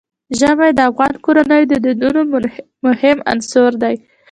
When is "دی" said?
3.81-3.95